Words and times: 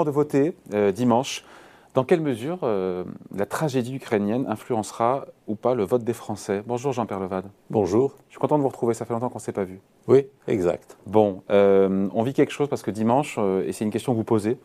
moment 0.00 0.10
de 0.10 0.14
voter 0.14 0.54
euh, 0.72 0.92
dimanche. 0.92 1.44
Dans 1.92 2.04
quelle 2.04 2.20
mesure 2.20 2.60
euh, 2.62 3.04
la 3.34 3.44
tragédie 3.44 3.96
ukrainienne 3.96 4.46
influencera 4.48 5.26
ou 5.46 5.56
pas 5.56 5.74
le 5.74 5.84
vote 5.84 6.04
des 6.04 6.14
Français? 6.14 6.62
Bonjour 6.66 6.92
Jean-Pierre 6.92 7.20
Levade. 7.20 7.44
Bonjour. 7.68 8.14
Je 8.28 8.34
suis 8.34 8.40
content 8.40 8.56
de 8.56 8.62
vous 8.62 8.68
retrouver, 8.68 8.94
ça 8.94 9.04
fait 9.04 9.12
longtemps 9.12 9.28
qu'on 9.28 9.40
ne 9.40 9.42
s'est 9.42 9.52
pas 9.52 9.64
vu. 9.64 9.80
Oui, 10.08 10.26
exact. 10.48 10.96
Bon, 11.06 11.42
euh, 11.50 12.08
on 12.14 12.22
vit 12.22 12.32
quelque 12.32 12.52
chose 12.52 12.68
parce 12.68 12.82
que 12.82 12.90
dimanche, 12.90 13.38
et 13.66 13.72
c'est 13.72 13.84
une 13.84 13.90
question 13.90 14.12
que 14.12 14.16
vous 14.16 14.24
posez, 14.24 14.56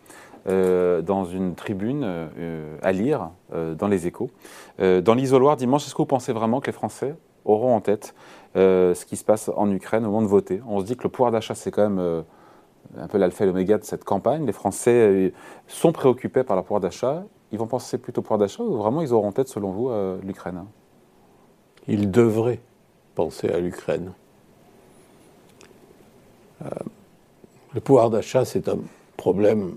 dans 0.46 1.26
une 1.26 1.56
tribune 1.56 2.30
à 2.84 2.92
lire 2.92 3.32
dans 3.52 3.88
les 3.88 4.06
échos. 4.06 4.30
dans 4.78 5.16
l'isoloir 5.16 5.56
dimanche, 5.58 5.86
est-ce 5.88 5.96
que 5.96 6.04
vous 6.04 6.06
pensez 6.06 6.34
vraiment 6.34 6.62
que 6.62 6.68
les 6.68 6.72
Français 6.72 7.16
auront 7.46 7.76
en 7.76 7.82
tête 7.82 8.14
ce 8.54 9.06
qui 9.06 9.16
se 9.16 9.26
passe 9.26 9.50
en 9.56 9.72
Ukraine 9.72 10.06
au 10.06 10.10
moment 10.10 10.22
de 10.22 10.28
voter? 10.28 10.62
On 10.68 10.80
se 10.82 10.86
dit 10.86 10.96
que 10.96 11.04
le 11.04 11.10
pouvoir 11.10 11.32
d'achat, 11.32 11.56
c'est 11.56 11.72
quand 11.72 11.90
même 11.90 12.24
un 12.98 13.08
peu 13.08 13.18
l'alpha 13.18 13.44
et 13.44 13.48
l'oméga 13.48 13.78
de 13.78 13.84
cette 13.84 14.04
campagne. 14.04 14.46
Les 14.46 14.52
Français 14.52 14.92
euh, 14.92 15.30
sont 15.68 15.92
préoccupés 15.92 16.44
par 16.44 16.56
le 16.56 16.64
pouvoir 16.64 16.82
d'achat. 16.82 17.24
Ils 17.52 17.60
vont 17.60 17.68
penser 17.68 17.98
plutôt 17.98 18.20
au 18.20 18.22
pouvoir 18.24 18.40
d'achat 18.40 18.64
ou 18.64 18.76
vraiment 18.76 19.02
ils 19.02 19.14
auront 19.14 19.28
en 19.28 19.32
tête, 19.32 19.48
selon 19.48 19.72
vous, 19.72 19.90
euh, 19.90 20.18
l'Ukraine? 20.24 20.64
Ils 21.88 22.10
devraient 22.10 22.60
penser 23.16 23.50
à 23.50 23.60
l'Ukraine. 23.60 24.12
Euh, 26.64 26.70
le 27.74 27.82
pouvoir 27.82 28.10
d'achat, 28.10 28.46
c'est 28.46 28.68
un 28.70 28.80
problème 29.18 29.76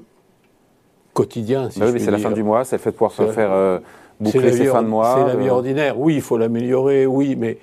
quotidien. 1.12 1.70
Si 1.70 1.80
bah 1.80 1.86
oui, 1.86 1.92
mais 1.92 1.98
c'est 1.98 2.10
la 2.10 2.18
fin 2.18 2.30
du 2.30 2.42
mois, 2.42 2.64
c'est 2.64 2.76
le 2.76 2.82
fait 2.82 2.90
de 2.90 2.96
pouvoir 2.96 3.12
se 3.12 3.26
faire 3.26 3.80
boucler 4.20 4.52
ses 4.52 4.66
fins 4.66 4.82
de 4.82 4.88
mois. 4.88 5.16
C'est 5.16 5.34
la 5.34 5.36
vie 5.36 5.50
ordinaire. 5.50 5.98
Oui, 5.98 6.14
il 6.14 6.22
faut 6.22 6.38
l'améliorer, 6.38 7.06
oui, 7.06 7.36
mais 7.36 7.58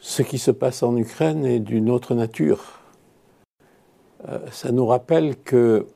ce 0.00 0.22
qui 0.22 0.38
se 0.38 0.50
passe 0.50 0.82
en 0.82 0.96
Ukraine 0.96 1.44
est 1.44 1.58
d'une 1.58 1.90
autre 1.90 2.14
nature. 2.14 2.77
Euh, 4.26 4.38
ça 4.50 4.72
nous 4.72 4.86
rappelle 4.86 5.36
que 5.36 5.86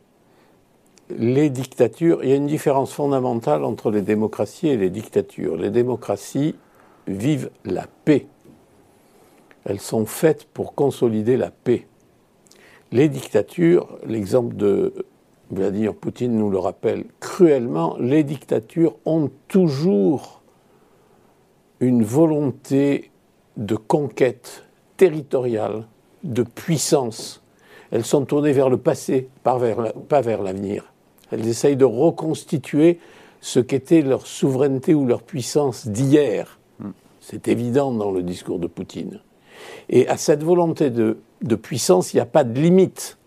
les 1.10 1.50
dictatures, 1.50 2.22
il 2.22 2.30
y 2.30 2.32
a 2.32 2.36
une 2.36 2.46
différence 2.46 2.92
fondamentale 2.92 3.64
entre 3.64 3.90
les 3.90 4.02
démocraties 4.02 4.68
et 4.68 4.76
les 4.76 4.90
dictatures. 4.90 5.56
Les 5.56 5.70
démocraties 5.70 6.54
vivent 7.06 7.50
la 7.64 7.86
paix. 8.04 8.26
Elles 9.64 9.80
sont 9.80 10.06
faites 10.06 10.44
pour 10.46 10.74
consolider 10.74 11.36
la 11.36 11.50
paix. 11.50 11.86
Les 12.92 13.08
dictatures, 13.08 13.98
l'exemple 14.06 14.54
de 14.56 15.06
Vladimir 15.50 15.94
Poutine 15.94 16.36
nous 16.36 16.50
le 16.50 16.58
rappelle 16.58 17.04
cruellement, 17.20 17.96
les 17.98 18.24
dictatures 18.24 18.96
ont 19.04 19.30
toujours 19.48 20.42
une 21.80 22.04
volonté 22.04 23.10
de 23.56 23.76
conquête 23.76 24.64
territoriale, 24.96 25.86
de 26.22 26.42
puissance 26.42 27.41
elles 27.92 28.06
sont 28.06 28.24
tournées 28.24 28.52
vers 28.52 28.70
le 28.70 28.78
passé, 28.78 29.28
pas 29.42 29.58
vers 29.58 30.42
l'avenir. 30.42 30.92
Elles 31.30 31.46
essayent 31.46 31.76
de 31.76 31.84
reconstituer 31.84 32.98
ce 33.40 33.60
qu'était 33.60 34.00
leur 34.00 34.26
souveraineté 34.26 34.94
ou 34.94 35.06
leur 35.06 35.22
puissance 35.22 35.86
d'hier. 35.86 36.58
C'est 37.20 37.48
évident 37.48 37.92
dans 37.92 38.10
le 38.10 38.22
discours 38.22 38.58
de 38.58 38.66
Poutine. 38.66 39.20
Et 39.90 40.08
à 40.08 40.16
cette 40.16 40.42
volonté 40.42 40.90
de, 40.90 41.16
puissance, 41.54 42.14
il 42.14 42.16
n'y 42.16 42.20
a 42.20 42.26
pas 42.26 42.44
de 42.44 42.58
limite. 42.58 43.18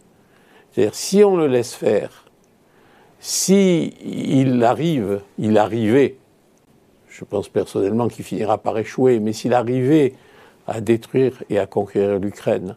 C'est-à-dire, 0.72 0.96
si 0.96 1.24
on 1.24 1.38
le 1.38 1.48
laisse 1.48 1.74
faire, 1.74 2.26
si 3.20 3.94
il 4.04 4.64
arrive, 4.64 5.22
il 5.38 5.58
arrivait, 5.58 6.18
je 7.08 7.24
pense 7.24 7.50
personnellement 7.50 8.08
qu'il 8.08 8.26
finira 8.26 8.58
par 8.58 8.78
échouer, 8.78 9.20
mais 9.20 9.32
s'il 9.32 9.54
arrivait 9.54 10.14
à 10.68 10.82
détruire 10.82 11.44
et 11.50 11.60
à 11.60 11.68
conquérir 11.68 12.20
l'Ukraine, 12.20 12.76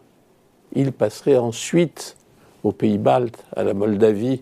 il 0.73 0.91
passerait 0.91 1.37
ensuite 1.37 2.15
aux 2.63 2.71
pays 2.71 2.97
baltes, 2.97 3.45
à 3.55 3.63
la 3.63 3.73
Moldavie, 3.73 4.41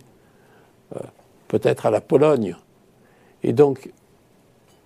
euh, 0.95 0.99
peut-être 1.47 1.85
à 1.85 1.91
la 1.91 2.01
Pologne. 2.01 2.55
Et 3.43 3.53
donc, 3.53 3.91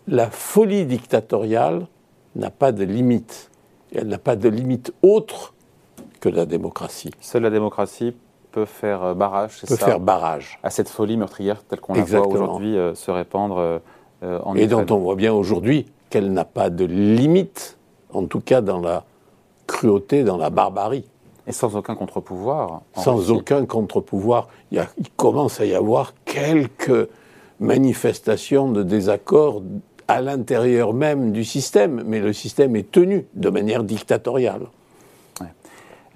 la 0.07 0.30
folie 0.30 0.85
dictatoriale 0.85 1.88
n'a 2.35 2.50
pas 2.50 2.72
de 2.72 2.84
limite. 2.84 3.50
Elle 3.94 4.07
n'a 4.07 4.18
pas 4.18 4.35
de 4.35 4.50
limite 4.50 4.94
autre 5.01 5.53
que 6.19 6.30
la 6.30 6.46
démocratie. 6.46 7.12
Seule 7.19 7.44
la 7.44 7.50
démocratie 7.50 8.13
peut 8.51 8.66
faire 8.66 9.03
euh, 9.03 9.13
barrage, 9.13 9.57
c'est 9.59 9.68
ça? 9.68 9.78
Peut 9.78 9.85
faire 9.85 10.00
barrage. 10.00 10.59
À 10.63 10.69
cette 10.69 10.90
folie 10.90 11.18
meurtrière 11.18 11.63
telle 11.63 11.80
qu'on 11.80 11.94
la 11.94 12.03
voit 12.03 12.28
aujourd'hui 12.28 12.78
euh, 12.78 12.96
se 12.96 13.12
répandre 13.12 13.81
en 14.22 14.56
Et 14.56 14.68
dont 14.68 14.85
on 14.91 14.97
voit 14.97 15.16
bien 15.16 15.34
aujourd'hui 15.34 15.88
qu'elle 16.12 16.31
n'a 16.31 16.46
pas 16.46 16.69
de 16.69 16.85
limite, 16.85 17.78
en 18.13 18.25
tout 18.25 18.41
cas 18.41 18.62
dans 18.62 18.80
la 18.80 19.03
cruauté, 19.66 20.24
dans 20.24 20.38
la 20.38 20.51
barbarie. 20.51 21.06
Et 21.47 21.52
sans 21.52 21.75
aucun 21.75 21.96
contre-pouvoir 21.96 22.81
Sans 22.96 23.31
aucun 23.31 23.66
contre-pouvoir. 23.66 24.47
Il, 24.72 24.85
il, 24.97 25.09
commence 25.12 25.59
à 25.59 25.66
y 25.66 25.74
avoir 25.74 26.13
quelques 26.25 27.09
manifestations 27.59 28.72
de 28.72 28.84
désaccord 28.84 29.62
à 30.07 30.22
l'intérieur 30.22 30.94
même 30.94 31.31
du 31.31 31.44
système, 31.46 32.03
mais 32.06 32.19
le 32.19 32.34
système 32.34 32.75
est 32.75 32.91
tenu 32.91 33.25
de 33.34 33.50
manière 33.50 33.84
dictatoriale. 33.84 34.68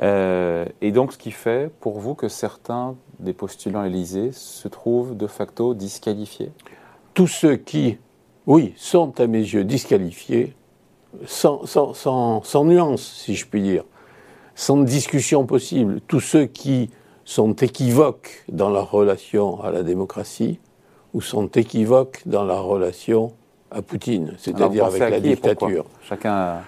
Euh, 0.01 0.65
et 0.81 0.91
donc, 0.91 1.13
ce 1.13 1.17
qui 1.17 1.31
fait 1.31 1.71
pour 1.79 1.99
vous 1.99 2.15
que 2.15 2.27
certains 2.27 2.95
des 3.19 3.31
postulants 3.31 3.79
à 3.79 3.87
l'Élysée 3.87 4.31
se 4.33 4.67
trouvent 4.67 5.15
de 5.15 5.27
facto 5.27 5.73
disqualifiés? 5.73 6.51
Tous 7.13 7.27
ceux 7.27 7.55
qui, 7.55 7.97
oui, 8.45 8.73
sont 8.75 9.17
à 9.21 9.27
mes 9.27 9.39
yeux 9.39 9.63
disqualifiés, 9.63 10.53
sans, 11.25 11.65
sans, 11.65 11.93
sans, 11.93 12.43
sans 12.43 12.65
nuance, 12.65 13.01
si 13.23 13.35
je 13.35 13.45
puis 13.45 13.61
dire 13.61 13.85
sans 14.55 14.77
discussion 14.77 15.45
possible. 15.45 15.99
Tous 16.07 16.19
ceux 16.21 16.45
qui 16.45 16.89
sont 17.25 17.53
équivoques 17.53 18.43
dans 18.49 18.69
leur 18.69 18.91
relation 18.91 19.61
à 19.61 19.71
la 19.71 19.83
démocratie 19.83 20.59
ou 21.13 21.21
sont 21.21 21.47
équivoques 21.47 22.21
dans 22.25 22.43
la 22.43 22.59
relation 22.59 23.33
à 23.71 23.81
Poutine, 23.81 24.33
c'est-à-dire 24.37 24.85
avec 24.85 24.99
la 24.99 25.19
dictature. 25.19 25.85
Chacun 26.07 26.33
a... 26.33 26.61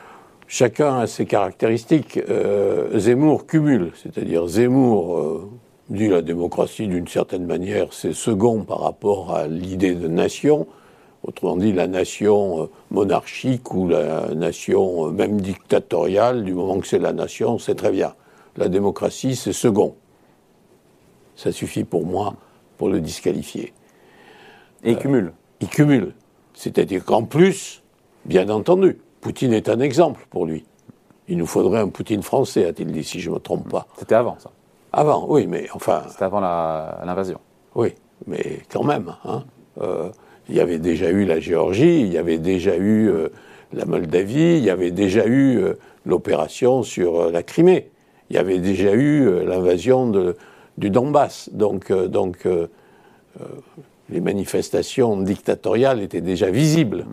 Chacun 0.50 1.00
a 1.00 1.08
ses 1.08 1.26
caractéristiques. 1.26 2.18
Euh, 2.30 2.98
Zemmour 2.98 3.46
cumule, 3.48 3.92
c'est-à-dire 4.02 4.48
Zemmour 4.48 5.18
euh, 5.18 5.50
dit 5.90 6.08
la 6.08 6.22
démocratie 6.22 6.88
d'une 6.88 7.08
certaine 7.08 7.46
manière, 7.46 7.88
c'est 7.92 8.14
second 8.14 8.64
par 8.64 8.80
rapport 8.80 9.36
à 9.36 9.48
l'idée 9.48 9.94
de 9.94 10.08
nation. 10.08 10.66
Autrement 11.28 11.58
dit, 11.58 11.74
la 11.74 11.88
nation 11.88 12.64
euh, 12.64 12.70
monarchique 12.90 13.74
ou 13.74 13.90
la 13.90 14.34
nation 14.34 15.08
euh, 15.08 15.12
même 15.12 15.42
dictatoriale, 15.42 16.46
du 16.46 16.54
moment 16.54 16.80
que 16.80 16.88
c'est 16.88 17.00
la 17.00 17.12
nation, 17.12 17.60
c'est 17.60 17.76
très 17.76 17.92
bien. 17.92 18.16
La 18.56 18.70
démocratie, 18.70 19.36
c'est 19.36 19.52
second. 19.52 19.96
Ça 21.36 21.52
suffit 21.52 21.84
pour 21.84 22.06
moi 22.06 22.36
pour 22.78 22.88
le 22.88 23.02
disqualifier. 23.02 23.74
Et 24.84 24.92
il 24.92 24.98
cumule 24.98 25.34
Il 25.60 25.68
cumule. 25.68 26.14
C'est-à-dire 26.54 27.04
qu'en 27.04 27.24
plus, 27.24 27.84
bien 28.26 28.50
entendu, 28.50 28.98
Poutine 29.20 29.52
est 29.52 29.68
un 29.68 29.82
exemple 29.82 30.26
pour 30.30 30.46
lui. 30.46 30.64
Il 31.28 31.38
nous 31.38 31.46
faudrait 31.46 31.82
un 31.82 31.90
Poutine 31.90 32.24
français, 32.24 32.66
a-t-il 32.66 32.92
dit, 32.92 33.04
si 33.04 33.20
je 33.20 33.30
ne 33.30 33.36
me 33.36 33.40
trompe 33.40 33.70
pas. 33.70 33.86
C'était 33.98 34.16
avant, 34.16 34.38
ça. 34.40 34.52
Avant, 34.94 35.26
oui, 35.28 35.46
mais 35.46 35.68
enfin. 35.74 36.04
C'était 36.10 36.24
avant 36.24 36.40
l'invasion. 36.40 37.40
Oui, 37.76 37.94
mais 38.26 38.62
quand 38.72 38.84
même. 38.84 39.14
Hein. 39.26 39.44
Euh, 39.82 40.10
il 40.50 40.56
y 40.56 40.60
avait 40.60 40.80
déjà 40.80 41.10
eu 41.10 41.26
la 41.26 41.40
Géorgie, 41.40 42.02
il 42.02 42.12
y 42.12 42.18
avait 42.18 42.38
déjà 42.38 42.78
eu 42.78 43.10
euh, 43.10 43.30
la 43.74 43.86
Moldavie, 43.86 44.58
il 44.58 44.64
y 44.64 44.70
avait 44.70 44.92
déjà 44.92 45.26
eu 45.26 45.58
euh, 45.58 45.74
l'opération 46.06 46.84
sur 46.84 47.22
euh, 47.22 47.32
la 47.32 47.44
Crimée, 47.44 47.90
il 48.30 48.36
y 48.36 48.40
avait 48.40 48.60
déjà 48.60 48.94
eu 48.94 49.46
l'invasion 49.46 50.12
du 50.78 50.90
Donbass. 50.90 51.50
Donc, 51.54 51.94
les 54.10 54.20
manifestations 54.20 55.16
dictatoriales 55.22 56.02
étaient 56.02 56.20
déjà 56.20 56.50
visibles. 56.50 57.06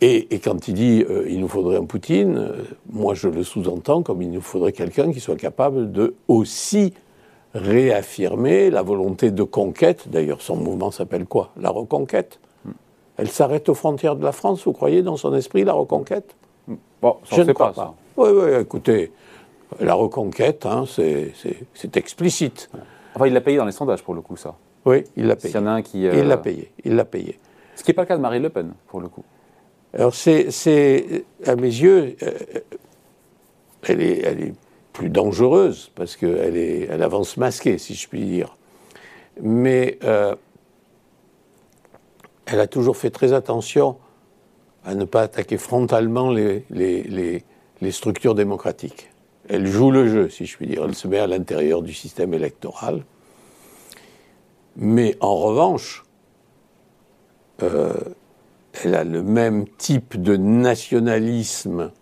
Et, 0.00 0.26
quand 0.42 0.68
il 0.68 0.72
dit 0.74 1.04
il 1.28 1.38
nous 1.38 1.48
faudrait 1.48 1.76
un 1.76 1.84
Poutine, 1.84 2.50
moi 2.90 3.12
je 3.12 3.28
le 3.28 3.42
sous-entends 3.42 4.02
comme 4.02 4.22
il 4.22 4.30
nous 4.30 4.40
faudrait 4.40 4.72
quelqu'un 4.72 5.12
qui 5.12 5.20
soit 5.20 5.36
capable 5.36 5.92
de 5.92 6.14
aussi 6.28 6.94
réaffirmer 7.54 8.70
la 8.70 8.82
volonté 8.82 9.30
de 9.30 9.42
conquête. 9.42 10.08
D'ailleurs, 10.08 10.42
son 10.42 10.56
mouvement 10.56 10.90
s'appelle 10.90 11.26
quoi? 11.26 11.50
La 11.60 11.70
reconquête? 11.70 12.40
Elle 13.16 13.28
s'arrête 13.28 13.68
aux 13.68 13.74
frontières 13.74 14.14
de 14.14 14.22
la 14.22 14.32
France, 14.32 14.64
vous 14.64 14.72
croyez, 14.72 15.02
dans 15.02 15.16
son 15.16 15.34
esprit, 15.34 15.64
la 15.64 15.72
reconquête? 15.72 16.36
Bon, 17.02 17.16
je 17.32 17.42
ne 17.42 17.52
crois 17.52 17.72
pas. 17.72 17.94
Oui, 18.16 18.28
oui, 18.32 18.60
écoutez, 18.60 19.12
la 19.80 19.94
reconquête, 19.94 20.66
hein, 20.66 20.84
c'est 20.86 21.96
explicite. 21.96 22.70
Enfin, 23.14 23.26
il 23.26 23.32
l'a 23.32 23.40
payé 23.40 23.56
dans 23.56 23.64
les 23.64 23.72
sondages, 23.72 24.02
pour 24.02 24.14
le 24.14 24.20
coup, 24.20 24.36
ça. 24.36 24.54
Oui, 24.84 25.04
il 25.16 25.26
l'a 25.26 25.34
payé. 25.34 25.50
S'il 25.50 25.60
y 25.60 25.64
en 25.64 25.66
a 25.66 25.70
un 25.70 25.82
qui... 25.82 26.02
Il 26.02 26.28
l'a 26.28 26.34
euh, 26.34 26.36
payé, 26.36 26.70
il 26.84 26.94
l'a 26.94 27.04
payé. 27.04 27.38
Ce 27.74 27.82
qui 27.82 27.90
n'est 27.90 27.94
pas 27.94 28.02
le 28.02 28.08
cas 28.08 28.16
de 28.16 28.22
Marine 28.22 28.42
Le 28.42 28.50
Pen, 28.50 28.72
pour 28.86 29.00
le 29.00 29.08
coup. 29.08 29.24
Alors, 29.92 30.14
c'est, 30.14 31.24
à 31.44 31.56
mes 31.56 31.62
yeux, 31.62 32.16
euh, 32.22 32.30
elle, 33.82 34.02
est, 34.02 34.18
elle 34.20 34.42
est 34.42 34.54
plus 34.98 35.10
dangereuse, 35.10 35.92
parce 35.94 36.16
qu'elle 36.16 36.56
elle 36.56 37.02
avance 37.04 37.36
masquée, 37.36 37.78
si 37.78 37.94
je 37.94 38.08
puis 38.08 38.24
dire. 38.24 38.56
Mais 39.40 39.96
euh, 40.02 40.34
elle 42.46 42.58
a 42.58 42.66
toujours 42.66 42.96
fait 42.96 43.10
très 43.10 43.32
attention 43.32 43.96
à 44.84 44.96
ne 44.96 45.04
pas 45.04 45.22
attaquer 45.22 45.56
frontalement 45.56 46.32
les, 46.32 47.44
structures 47.92 48.34
démocratiques. 48.34 49.08
Elle 49.48 49.68
joue 49.68 49.92
le 49.92 50.08
jeu, 50.08 50.30
si 50.30 50.46
je 50.46 50.56
puis 50.56 50.66
dire. 50.66 50.82
Elle 50.84 50.96
se 50.96 51.06
met 51.06 51.18
à 51.18 51.28
l'intérieur 51.28 51.82
du 51.82 51.94
système 51.94 52.34
électoral. 52.34 53.04
Mais 54.74 55.16
en 55.20 55.36
revanche, 55.36 56.04
euh, 57.62 57.94
elle 58.82 58.96
a 58.96 59.04
le 59.04 59.22
même 59.22 59.68
type 59.78 60.20
de 60.20 60.36
nationalisme 60.36 61.92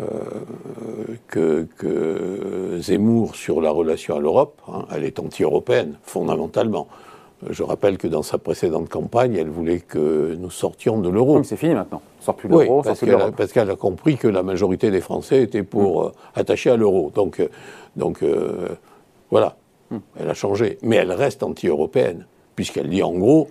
euh, 0.00 1.66
que, 1.76 2.78
Zemmour 2.80 3.36
sur 3.36 3.60
la 3.60 3.70
relation 3.70 4.16
à 4.16 4.20
l'Europe. 4.20 4.60
Hein. 4.68 4.86
Elle 4.94 5.04
est 5.04 5.18
anti-européenne, 5.18 5.98
fondamentalement. 6.02 6.88
Je 7.48 7.62
rappelle 7.62 7.98
que 7.98 8.06
dans 8.06 8.22
sa 8.22 8.38
précédente 8.38 8.88
campagne, 8.88 9.34
elle 9.34 9.50
voulait 9.50 9.80
que 9.80 10.36
nous 10.38 10.50
sortions 10.50 10.98
de 10.98 11.08
l'euro. 11.08 11.42
c'est 11.42 11.56
fini 11.56 11.74
maintenant. 11.74 12.00
On 12.20 12.24
sort 12.24 12.36
plus 12.36 12.48
de 12.48 12.54
l'euro, 12.54 12.82
parce 12.82 13.00
qu'elle 13.00 13.32
parce 13.36 13.52
qu'elle 13.52 13.70
a 13.70 13.76
compris 13.76 14.16
que 14.16 14.28
la 14.28 14.42
majorité 14.42 14.90
des 14.90 15.00
Français 15.00 15.42
étaient 15.42 15.64
pour 15.64 16.02
mm. 16.02 16.06
euh, 16.06 16.10
attacher 16.36 16.70
à 16.70 16.76
l'euro. 16.76 17.12
Donc, 17.14 17.40
euh, 18.22 18.68
voilà, 19.30 19.56
mm. 19.90 19.96
elle 20.20 20.30
a 20.30 20.34
changé. 20.34 20.78
Mais 20.82 20.96
elle 20.96 21.12
reste 21.12 21.42
anti-européenne, 21.42 22.26
puisqu'elle 22.56 22.88
dit 22.88 23.02
en 23.02 23.12
gros, 23.12 23.48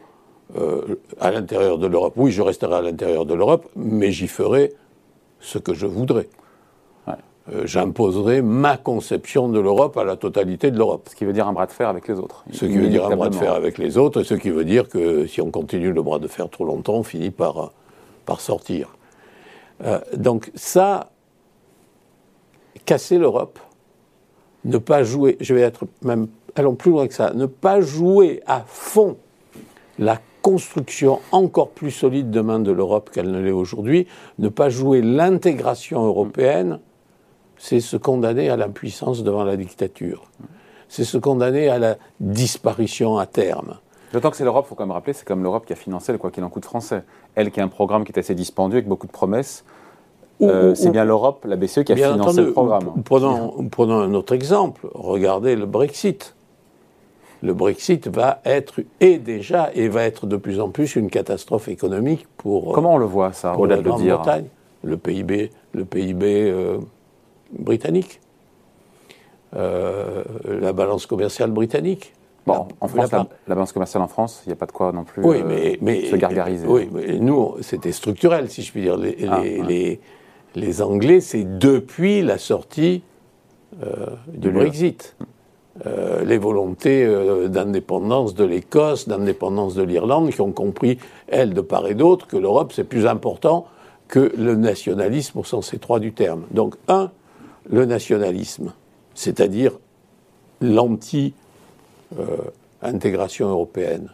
à 1.19 1.31
l'intérieur 1.31 1.77
de 1.77 1.87
l'Europe, 1.87 2.13
oui, 2.17 2.31
je 2.31 2.41
resterai 2.41 2.75
à 2.75 2.81
l'intérieur 2.81 3.25
de 3.25 3.33
l'Europe, 3.33 3.69
mais 3.75 4.11
j'y 4.11 4.27
ferai 4.27 4.73
ce 5.41 5.57
que 5.57 5.73
je 5.73 5.85
voudrais. 5.85 6.29
Euh, 7.51 7.65
j'imposerai 7.65 8.43
ma 8.43 8.77
conception 8.77 9.49
de 9.49 9.59
l'Europe 9.59 9.97
à 9.97 10.03
la 10.03 10.15
totalité 10.15 10.69
de 10.69 10.77
l'Europe. 10.77 11.07
Ce 11.09 11.15
qui 11.15 11.25
veut 11.25 11.33
dire 11.33 11.47
un 11.47 11.53
bras 11.53 11.65
de 11.65 11.71
fer 11.71 11.89
avec 11.89 12.07
les 12.07 12.19
autres. 12.19 12.45
Ce 12.51 12.65
qui 12.65 12.77
veut 12.77 12.88
dire 12.88 13.05
un 13.07 13.15
bras 13.15 13.29
de 13.29 13.35
fer 13.35 13.53
avec 13.53 13.79
les 13.79 13.97
autres, 13.97 14.21
et 14.21 14.23
ce 14.23 14.35
qui 14.35 14.51
veut 14.51 14.63
dire 14.63 14.88
que 14.88 15.25
si 15.25 15.41
on 15.41 15.49
continue 15.49 15.91
le 15.91 16.03
bras 16.03 16.19
de 16.19 16.27
fer 16.27 16.49
trop 16.49 16.65
longtemps, 16.65 16.95
on 16.95 17.03
finit 17.03 17.31
par, 17.31 17.71
par 18.25 18.41
sortir. 18.41 18.95
Euh, 19.83 19.99
donc 20.15 20.51
ça, 20.53 21.09
casser 22.85 23.17
l'Europe, 23.17 23.59
ne 24.63 24.77
pas 24.77 25.03
jouer, 25.03 25.37
je 25.39 25.55
vais 25.55 25.61
être 25.61 25.87
même, 26.03 26.27
allons 26.55 26.75
plus 26.75 26.91
loin 26.91 27.07
que 27.07 27.13
ça, 27.15 27.33
ne 27.33 27.47
pas 27.47 27.81
jouer 27.81 28.44
à 28.45 28.61
fond 28.67 29.17
la 29.97 30.19
construction 30.41 31.19
encore 31.31 31.69
plus 31.69 31.91
solide 31.91 32.31
demain 32.31 32.59
de 32.59 32.71
l'Europe 32.71 33.09
qu'elle 33.11 33.31
ne 33.31 33.41
l'est 33.41 33.51
aujourd'hui, 33.51 34.07
ne 34.39 34.49
pas 34.49 34.69
jouer 34.69 35.01
l'intégration 35.01 36.03
européenne, 36.05 36.79
c'est 37.57 37.79
se 37.79 37.97
condamner 37.97 38.49
à 38.49 38.57
l'impuissance 38.57 39.23
devant 39.23 39.43
la 39.43 39.55
dictature. 39.55 40.23
C'est 40.89 41.03
se 41.03 41.17
condamner 41.17 41.69
à 41.69 41.79
la 41.79 41.97
disparition 42.19 43.17
à 43.17 43.25
terme. 43.25 43.77
D'autant 44.13 44.29
que 44.29 44.35
c'est 44.35 44.43
l'Europe, 44.43 44.65
il 44.67 44.69
faut 44.69 44.75
quand 44.75 44.85
même 44.85 44.91
rappeler, 44.91 45.13
c'est 45.13 45.25
comme 45.25 45.43
l'Europe 45.43 45.65
qui 45.65 45.73
a 45.73 45.75
financé 45.77 46.11
le 46.11 46.17
quoi 46.17 46.31
qu'il 46.31 46.44
en 46.44 46.49
coûte 46.49 46.65
français. 46.65 47.03
Elle 47.35 47.51
qui 47.51 47.61
a 47.61 47.63
un 47.63 47.69
programme 47.69 48.03
qui 48.03 48.11
est 48.11 48.19
assez 48.19 48.35
dispendieux 48.35 48.77
avec 48.77 48.87
beaucoup 48.87 49.07
de 49.07 49.11
promesses. 49.11 49.63
Euh, 50.41 50.73
c'est 50.73 50.89
bien 50.89 51.05
l'Europe, 51.05 51.45
la 51.47 51.55
BCE, 51.55 51.83
qui 51.83 51.94
a 51.94 51.95
financé 51.95 52.41
le 52.41 52.51
programme. 52.51 53.03
Prenons, 53.05 53.69
prenons 53.69 53.99
un 53.99 54.13
autre 54.15 54.33
exemple. 54.33 54.87
Regardez 54.94 55.55
le 55.55 55.65
Brexit 55.65 56.35
le 57.41 57.53
Brexit 57.53 58.07
va 58.07 58.41
être, 58.45 58.81
et 58.99 59.17
déjà, 59.17 59.71
et 59.73 59.88
va 59.88 60.03
être 60.03 60.27
de 60.27 60.38
plus 60.38 60.59
en 60.59 60.69
plus 60.69 60.95
une 60.95 61.09
catastrophe 61.09 61.67
économique 61.67 62.27
pour. 62.38 62.73
Comment 62.73 62.95
on 62.95 62.97
le 62.97 63.05
voit, 63.05 63.33
ça, 63.33 63.57
au-delà 63.57 63.77
de 63.77 64.45
le 64.83 64.97
PIB, 64.97 65.51
le 65.73 65.85
PIB 65.85 66.49
euh, 66.49 66.77
britannique, 67.51 68.19
euh, 69.55 70.23
la 70.45 70.73
balance 70.73 71.05
commerciale 71.05 71.51
britannique. 71.51 72.13
Bon, 72.47 72.67
en 72.79 72.88
France, 72.88 73.11
la, 73.11 73.27
balance 73.47 73.71
commerciale 73.71 74.01
en 74.01 74.07
France, 74.07 74.41
il 74.45 74.49
n'y 74.49 74.53
a 74.53 74.55
pas 74.55 74.65
de 74.65 74.71
quoi 74.71 74.91
non 74.91 75.03
plus 75.03 75.23
oui, 75.23 75.41
euh, 75.44 75.75
mais, 75.79 76.05
se 76.05 76.15
gargariser. 76.15 76.65
Oui, 76.65 76.89
mais 76.91 77.19
nous, 77.19 77.57
c'était 77.61 77.91
structurel, 77.91 78.49
si 78.49 78.63
je 78.63 78.71
puis 78.71 78.81
dire. 78.81 78.97
Les, 78.97 79.15
ah, 79.29 79.41
les, 80.55 80.81
Anglais, 80.81 81.21
c'est 81.21 81.59
depuis 81.59 82.23
la 82.23 82.39
sortie 82.39 83.03
du 84.27 84.49
Brexit. 84.49 85.15
Euh, 85.88 86.24
les 86.24 86.38
volontés 86.38 87.04
euh, 87.04 87.48
d'indépendance 87.48 88.36
de 88.36 88.44
l'Écosse, 88.44 89.07
d'indépendance 89.07 89.74
de 89.74 89.81
l'Irlande, 89.81 90.30
qui 90.30 90.42
ont 90.42 90.51
compris, 90.51 91.00
elles, 91.28 91.56
de 91.56 91.62
part 91.62 91.88
et 91.88 91.95
d'autre, 91.95 92.28
que 92.28 92.38
l'Europe, 92.38 92.72
c'est 92.72 92.83
plus 92.83 93.07
important 93.07 93.66
que 94.07 94.31
le 94.38 94.56
nationalisme 94.56 95.39
au 95.39 95.44
sens 95.44 95.74
étroit 95.74 96.00
du 96.00 96.13
terme. 96.13 96.44
Donc, 96.51 96.75
un, 96.88 97.10
le 97.68 97.86
nationalisme, 97.86 98.74
c'est-à-dire 99.16 99.80
l'anti-intégration 100.62 103.50
européenne. 103.50 104.12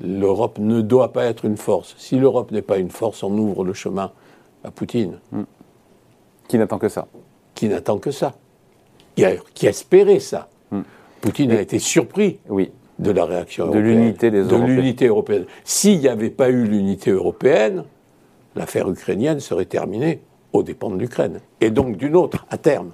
L'Europe 0.00 0.58
ne 0.58 0.82
doit 0.82 1.14
pas 1.14 1.24
être 1.24 1.46
une 1.46 1.56
force. 1.56 1.94
Si 1.96 2.18
l'Europe 2.18 2.50
n'est 2.50 2.60
pas 2.60 2.76
une 2.76 2.90
force, 2.90 3.22
on 3.22 3.32
ouvre 3.38 3.64
le 3.64 3.72
chemin 3.72 4.12
à 4.62 4.70
Poutine. 4.70 5.20
Qui 6.48 6.58
n'attend 6.58 6.78
que 6.78 6.90
ça? 6.90 7.06
Qui 7.54 7.68
n'attend 7.68 7.96
que 7.98 8.10
ça? 8.10 8.34
Qui, 9.14 9.24
a, 9.24 9.36
qui 9.54 9.66
espérait 9.66 10.20
ça? 10.20 10.50
Poutine 11.20 11.52
a 11.52 11.60
été 11.60 11.78
surpris 11.78 12.40
oui. 12.48 12.72
de 12.98 13.10
la 13.10 13.24
réaction 13.24 13.70
de 13.70 13.78
l'unité 13.78 14.30
des 14.30 14.44
de 14.44 14.56
l'unité 14.56 15.06
européenne. 15.06 15.44
S'il 15.64 16.00
n'y 16.00 16.08
avait 16.08 16.30
pas 16.30 16.50
eu 16.50 16.64
l'unité 16.64 17.10
européenne, 17.10 17.84
l'affaire 18.56 18.90
ukrainienne 18.90 19.40
serait 19.40 19.66
terminée 19.66 20.20
aux 20.52 20.62
dépens 20.62 20.90
de 20.90 20.98
l'Ukraine 20.98 21.40
et 21.60 21.70
donc 21.70 21.96
d'une 21.96 22.16
autre 22.16 22.46
à 22.50 22.58
terme. 22.58 22.92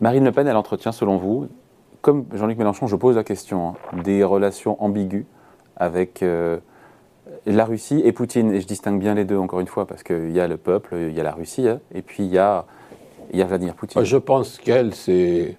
Marine 0.00 0.24
Le 0.24 0.32
Pen, 0.32 0.46
elle 0.46 0.56
entretient, 0.56 0.92
selon 0.92 1.16
vous, 1.16 1.48
comme 2.02 2.26
Jean-Luc 2.34 2.58
Mélenchon, 2.58 2.86
je 2.86 2.96
pose 2.96 3.16
la 3.16 3.24
question, 3.24 3.68
hein, 3.68 4.02
des 4.04 4.22
relations 4.22 4.82
ambiguës 4.82 5.24
avec 5.76 6.22
euh, 6.22 6.58
la 7.46 7.64
Russie 7.64 8.02
et 8.04 8.12
Poutine. 8.12 8.52
Et 8.52 8.60
je 8.60 8.66
distingue 8.66 9.00
bien 9.00 9.14
les 9.14 9.24
deux, 9.24 9.38
encore 9.38 9.60
une 9.60 9.66
fois, 9.66 9.86
parce 9.86 10.02
qu'il 10.02 10.32
y 10.32 10.40
a 10.40 10.48
le 10.48 10.58
peuple, 10.58 10.96
il 11.00 11.14
y 11.14 11.20
a 11.20 11.22
la 11.22 11.32
Russie, 11.32 11.66
hein, 11.66 11.80
et 11.94 12.02
puis 12.02 12.24
il 12.24 12.30
y 12.30 12.38
a, 12.38 12.66
il 13.32 13.38
y 13.38 13.42
a 13.42 13.46
Vladimir 13.46 13.74
Poutine. 13.74 14.04
Je 14.04 14.16
pense 14.18 14.58
qu'elle, 14.58 14.94
c'est 14.94 15.56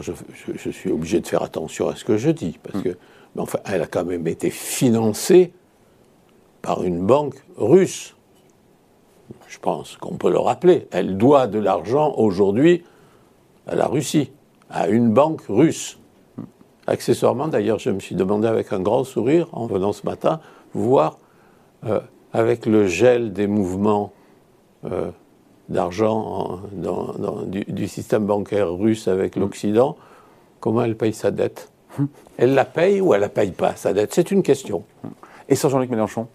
je, 0.00 0.70
suis 0.70 0.90
obligé 0.90 1.20
de 1.20 1.26
faire 1.26 1.42
attention 1.42 1.88
à 1.88 1.96
ce 1.96 2.04
que 2.04 2.16
je 2.16 2.30
dis, 2.30 2.58
parce 2.62 2.82
que, 2.82 2.90
mais 3.34 3.42
enfin, 3.42 3.58
elle 3.64 3.82
a 3.82 3.86
quand 3.86 4.04
même 4.04 4.26
été 4.26 4.50
financée 4.50 5.52
par 6.62 6.82
une 6.82 7.04
banque 7.06 7.36
russe. 7.56 8.16
Je 9.48 9.58
pense 9.58 9.96
qu'on 9.96 10.16
peut 10.16 10.30
le 10.30 10.38
rappeler. 10.38 10.88
Elle 10.90 11.16
doit 11.16 11.46
de 11.46 11.58
l'argent 11.58 12.14
aujourd'hui 12.16 12.84
à 13.66 13.74
la 13.74 13.86
Russie, 13.86 14.32
à 14.68 14.88
une 14.88 15.12
banque 15.12 15.42
russe. 15.48 15.98
Accessoirement, 16.86 17.48
d'ailleurs, 17.48 17.78
je 17.78 17.90
me 17.90 18.00
suis 18.00 18.16
demandé 18.16 18.48
avec 18.48 18.72
un 18.72 18.80
grand 18.80 19.04
sourire, 19.04 19.48
en 19.52 19.66
venant 19.66 19.92
ce 19.92 20.04
matin, 20.04 20.40
voir 20.74 21.18
euh, 21.86 22.00
avec 22.32 22.66
le 22.66 22.86
gel 22.86 23.32
des 23.32 23.46
mouvements 23.46 24.12
euh, 24.84 25.10
d'argent 25.70 26.60
du, 27.46 27.88
système 27.88 28.26
bancaire 28.26 28.70
russe 28.70 29.08
avec 29.08 29.36
mm. 29.36 29.40
l'Occident, 29.40 29.96
comment 30.58 30.82
elle 30.82 30.96
paye 30.96 31.14
sa 31.14 31.30
dette 31.30 31.70
mm. 31.98 32.04
Elle 32.36 32.54
la 32.54 32.64
paye 32.64 33.00
ou 33.00 33.14
elle 33.14 33.20
la 33.22 33.28
paye 33.28 33.52
pas, 33.52 33.76
sa 33.76 33.92
dette? 33.92 34.12
C'est 34.12 34.30
une 34.30 34.42
question. 34.42 34.84
Et 35.48 35.54
sur 35.54 35.70
Jean-Luc 35.70 35.90
Mélenchon? 35.90 36.26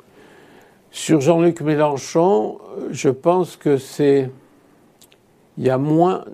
Sur 0.89 1.21
Jean-Luc 1.21 1.61
Mélenchon, 1.61 2.57
je 2.89 3.09
pense 3.09 3.57
que 3.57 3.77
c'est. 3.77 4.31
Il 5.57 5.65
y 5.65 5.69
a 5.69 5.77
moins 5.77 6.25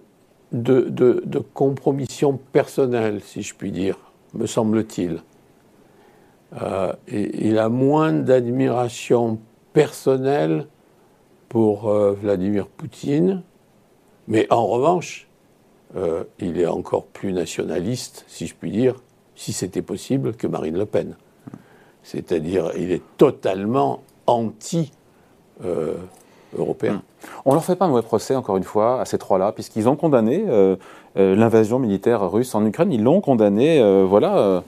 de, 0.52 0.82
de, 0.90 1.40
compromission 1.40 2.40
personnelle, 2.52 3.22
si 3.24 3.42
je 3.42 3.56
puis 3.56 3.72
dire, 3.72 3.98
me 4.34 4.46
semble-t-il. 4.46 5.22
Euh, 6.62 6.94
il 7.08 7.58
a 7.58 7.70
moins 7.70 8.12
d'admiration 8.12 9.40
personnelle 9.74 10.68
pour 11.52 11.90
euh, 11.90 12.14
Vladimir 12.14 12.66
Poutine, 12.66 13.42
mais 14.30 14.48
en 14.50 14.66
revanche, 14.68 15.28
euh, 15.98 16.24
il 16.40 16.58
est 16.58 16.66
encore 16.66 17.04
plus 17.04 17.34
nationaliste, 17.34 18.24
si 18.30 18.48
je 18.48 18.56
puis 18.56 18.72
dire, 18.72 18.96
si 19.36 19.52
c'était 19.52 19.82
possible, 19.82 20.32
que 20.34 20.48
Marine 20.48 20.78
Le 20.78 20.86
Pen. 20.86 21.18
C'est-à-dire, 22.04 22.72
il 22.78 22.94
est 22.94 23.02
totalement 23.18 24.02
anti-européen. 24.28 24.94
Hmm. 26.94 27.02
On 27.44 27.50
ne 27.50 27.56
leur 27.56 27.66
fait 27.66 27.76
pas 27.76 27.84
un 27.84 27.90
mauvais 27.90 28.02
procès, 28.02 28.34
encore 28.34 28.56
une 28.56 28.64
fois, 28.64 29.02
à 29.02 29.06
ces 29.06 29.18
trois-là, 29.18 29.52
puisqu'ils 29.52 29.90
ont 29.90 29.98
condamné 29.98 30.46
euh, 30.48 30.78
l'invasion 31.18 31.80
militaire 31.80 32.32
russe 32.32 32.56
en 32.56 32.66
Ukraine. 32.66 32.94
Ils 32.94 33.04
l'ont 33.04 33.20
condamné, 33.20 33.84
voilà. 34.06 34.64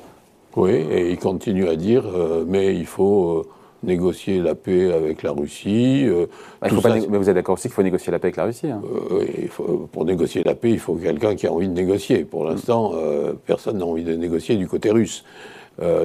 Oui, 0.57 0.71
et 0.71 1.11
ils 1.11 1.17
continuent 1.17 1.69
à 1.69 1.77
dire, 1.77 2.03
mais 2.45 2.75
il 2.75 2.87
faut 2.87 3.45
négocier 3.83 4.39
la 4.39 4.55
paix 4.55 4.91
avec 4.91 5.23
la 5.23 5.31
Russie. 5.31 6.03
Euh, 6.05 6.25
bah, 6.61 6.69
mais 7.09 7.17
vous 7.17 7.29
êtes 7.29 7.35
d'accord 7.35 7.53
aussi 7.53 7.63
qu'il 7.63 7.73
faut 7.73 7.83
négocier 7.83 8.11
la 8.11 8.19
paix 8.19 8.27
avec 8.27 8.37
la 8.37 8.45
Russie 8.45 8.67
hein. 8.67 8.81
euh, 9.11 9.85
Pour 9.91 10.05
négocier 10.05 10.43
la 10.43 10.55
paix, 10.55 10.71
il 10.71 10.79
faut 10.79 10.95
quelqu'un 10.95 11.35
qui 11.35 11.47
a 11.47 11.51
envie 11.51 11.67
de 11.67 11.73
négocier. 11.73 12.23
Pour 12.23 12.45
l'instant, 12.45 12.93
euh, 12.95 13.33
personne 13.45 13.77
n'a 13.77 13.85
envie 13.85 14.03
de 14.03 14.15
négocier 14.15 14.55
du 14.55 14.67
côté 14.67 14.91
russe. 14.91 15.23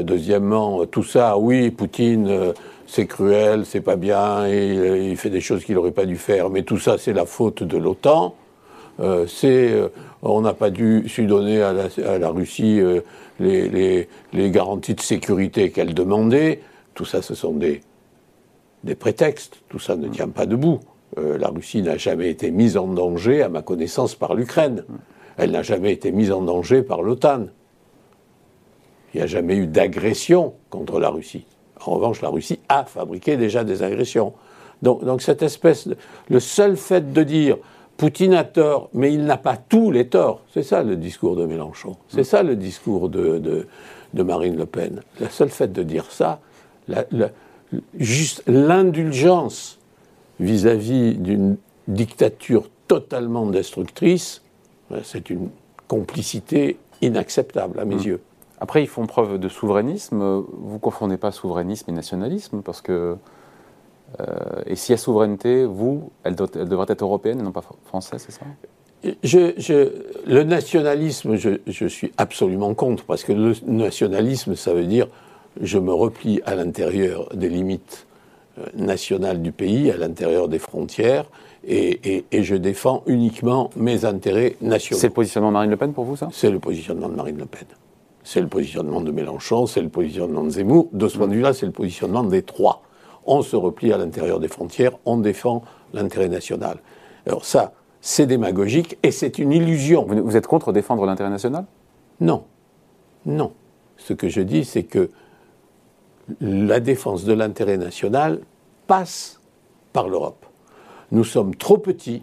deuxièmement, 0.01 0.87
tout 0.87 1.05
ça, 1.05 1.37
oui, 1.39 1.71
Poutine, 1.71 2.55
c'est 2.87 3.07
cruel, 3.07 3.67
c'est 3.67 3.83
pas 3.83 3.97
bien, 3.97 4.49
il 4.49 5.17
fait 5.17 5.31
des 5.31 5.43
choses 5.43 5.63
qu'il 5.63 5.75
n'aurait 5.75 5.93
pas 5.93 6.07
dû 6.07 6.17
faire, 6.17 6.49
mais 6.49 6.63
tout 6.63 6.79
ça, 6.79 6.97
c'est 6.97 7.13
la 7.13 7.27
faute 7.27 7.63
de 7.63 7.77
l'OTAN. 7.77 8.35
c'est, 9.27 9.75
on 10.23 10.41
n'a 10.41 10.55
pas 10.55 10.71
dû 10.71 11.07
su 11.07 11.27
donner 11.27 11.61
à 11.61 11.75
la, 12.19 12.31
Russie 12.31 12.81
les, 13.41 14.09
les, 14.33 14.51
garanties 14.51 14.95
de 14.95 15.03
sécurité 15.03 15.71
qu'elle 15.71 15.93
demandait. 15.93 16.61
Tout 16.99 17.05
ça, 17.05 17.23
ce 17.23 17.37
sont 17.37 17.53
des, 17.53 17.81
des 18.83 18.97
prétextes. 18.97 19.61
Tout 19.69 19.79
ça 19.79 19.95
ne 19.95 20.09
tient 20.09 20.31
pas 20.31 20.47
debout. 20.47 20.81
Euh, 21.17 21.39
la 21.39 21.47
Russie 21.47 21.81
n'a 21.81 21.97
jamais 21.97 22.29
été 22.29 22.51
mise 22.51 22.77
en 22.77 22.89
danger, 22.89 23.41
à 23.41 23.49
ma 23.49 23.63
connaissance, 23.63 24.17
par 24.17 24.35
l'Ukraine. 24.35 24.83
Elle 25.37 25.53
n'a 25.53 25.63
jamais 25.63 25.93
été 25.93 26.11
mise 26.11 26.33
en 26.33 26.43
danger 26.43 26.83
par 26.83 27.03
l'OTAN. 27.03 27.47
Il 29.15 29.19
n'y 29.19 29.23
a 29.23 29.29
jamais 29.29 29.55
eu 29.55 29.69
d'agression 29.69 30.55
contre 30.71 30.99
la 30.99 31.11
Russie. 31.11 31.47
En 31.87 31.93
revanche, 31.93 32.21
la 32.21 32.31
Russie 32.31 32.59
a 32.69 32.83
fabriqué 32.83 33.37
déjà 33.37 33.63
des 33.63 33.85
agressions. 33.85 34.33
Donc, 34.83 35.05
donc 35.05 35.23
cette 35.23 35.45
espèce 35.45 35.87
de, 35.87 35.97
le 36.29 36.41
seul 36.41 36.77
fait 36.77 37.13
de 37.13 37.23
dire 37.23 37.59
Poutine 37.97 38.35
a 38.35 38.43
tort, 38.43 38.91
mais 38.93 39.15
il 39.15 39.25
n'a 39.25 39.37
pas 39.37 39.57
tous 39.57 39.93
les 39.93 40.09
torts, 40.09 40.43
c'est 40.53 40.65
ça 40.65 40.83
le 40.83 40.97
discours 40.97 41.37
de 41.37 41.47
Mélenchon, 41.47 41.97
c'est 42.09 42.25
ça 42.25 42.43
le 42.43 42.57
discours 42.57 43.09
de, 43.09 43.39
de, 43.39 43.67
de, 44.15 44.23
Marine 44.23 44.57
Le 44.57 44.67
Pen. 44.67 45.03
Le 45.21 45.29
seul 45.29 45.49
fait 45.49 45.73
de 45.73 45.83
dire 45.83 46.05
ça, 46.11 46.41
la, 46.89 47.05
la, 47.11 47.31
juste 47.99 48.43
l'indulgence 48.47 49.79
vis-à-vis 50.41 51.15
d'une 51.15 51.57
dictature 51.87 52.69
totalement 52.87 53.47
destructrice, 53.47 54.43
ben, 54.91 55.01
c'est 55.05 55.31
une 55.31 55.51
complicité 55.87 56.79
inacceptable 57.03 57.79
à 57.81 57.85
mes 57.85 57.97
mmh. 57.97 58.03
yeux. 58.03 58.21
Après, 58.61 58.83
ils 58.83 58.89
font 58.89 59.07
preuve 59.07 59.39
de 59.39 59.49
souverainisme. 59.49 60.19
Vous 60.19 60.75
ne 60.75 60.79
confondez 60.79 61.17
pas 61.17 61.31
souverainisme 61.31 61.91
et 61.91 61.93
nationalisme, 61.93 62.63
parce 62.63 62.81
que. 62.81 63.17
Euh, 64.21 64.63
et 64.65 64.75
s'il 64.75 64.95
y 64.95 64.95
a 64.95 64.97
souveraineté, 64.97 65.67
vous, 65.67 66.11
elle, 66.25 66.35
doit, 66.35 66.49
elle, 66.55 66.69
devrait 66.69 66.87
être 66.89 67.03
européenne 67.03 67.41
et 67.41 67.43
non 67.43 67.53
pas 67.53 67.63
française, 67.85 68.25
c'est 68.25 68.33
ça? 68.33 68.47
Je, 69.23 69.53
je, 69.59 69.93
Le 70.27 70.45
nationalisme, 70.45 71.37
je, 71.37 71.61
je, 71.67 71.87
suis 71.87 72.11
absolument 72.17 72.75
contre, 72.75 73.05
parce 73.05 73.23
que 73.23 73.33
le 73.33 73.53
nationalisme, 73.67 74.57
ça 74.57 74.73
veut 74.73 74.87
dire 74.87 75.09
je 75.61 75.79
me 75.79 75.93
replie 75.93 76.41
à 76.47 76.55
l'intérieur 76.55 77.29
des 77.35 77.49
limites 77.49 78.07
euh, 78.59 78.67
nationales 78.75 79.43
du 79.43 79.53
pays, 79.53 79.91
à 79.91 79.97
l'intérieur 79.97 80.49
des 80.49 80.59
frontières, 80.59 81.27
et, 81.65 82.17
et, 82.17 82.25
et, 82.31 82.43
je 82.45 82.55
défends 82.55 83.03
uniquement 83.07 83.71
mes 83.77 84.05
intérêts 84.05 84.57
nationaux. 84.61 85.01
C'est 85.01 85.09
le 85.09 85.13
positionnement 85.13 85.49
de 85.49 85.55
Marine 85.55 85.71
Le 85.71 85.77
Pen 85.77 85.93
pour 85.93 86.05
vous, 86.05 86.17
ça? 86.17 86.29
C'est 86.33 86.51
le 86.51 86.61
positionnement 86.61 87.09
de 87.09 87.15
Marine 87.15 87.39
Le 87.39 87.47
Pen. 87.47 87.67
C'est 88.23 88.41
le 88.41 88.47
positionnement 88.47 89.01
de 89.01 89.11
Mélenchon, 89.11 89.67
c'est 89.67 89.83
le 89.83 89.89
positionnement 89.89 90.45
de 90.45 90.51
Zemmour. 90.51 90.89
De 90.93 91.09
ce 91.09 91.19
point 91.19 91.29
de 91.29 91.35
vue-là, 91.35 91.53
c'est 91.53 91.67
le 91.67 91.73
positionnement 91.73 92.23
des 92.23 92.43
trois. 92.43 92.83
On 93.27 93.43
se 93.43 93.57
replie 93.57 93.93
à 93.93 93.99
l'intérieur 93.99 94.39
des 94.39 94.49
frontières, 94.49 94.93
on 95.05 95.17
défend 95.17 95.63
l'intérêt 95.93 96.29
national. 96.29 96.79
Alors 97.27 97.45
ça, 97.45 97.73
c'est 98.01 98.27
démagogique 98.27 98.97
et 99.03 99.11
c'est 99.11 99.39
une 99.39 99.53
illusion. 99.53 100.07
Vous 100.07 100.37
êtes 100.37 100.47
contre 100.47 100.73
défendre 100.73 101.05
l'intérêt 101.07 101.31
national? 101.31 101.65
Non. 102.21 102.45
Non. 103.27 103.53
Ce 103.97 104.13
que 104.13 104.29
je 104.29 104.41
dis, 104.41 104.65
c'est 104.65 104.85
que 104.85 105.11
la 106.41 106.81
défense 106.81 107.25
de 107.25 107.33
l'intérêt 107.33 107.77
national 107.77 108.41
passe 108.87 109.41
par 109.93 110.09
l'Europe. 110.09 110.47
Nous 111.11 111.25
sommes 111.25 111.55
trop 111.55 111.79
petits 111.79 112.23